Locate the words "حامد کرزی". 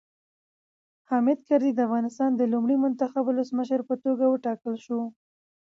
1.09-1.71